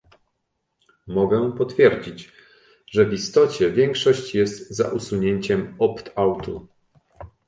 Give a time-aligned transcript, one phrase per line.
[1.07, 2.31] Mogę potwierdzić,
[2.91, 6.67] że w istocie większość jest za usunięciem opt-outu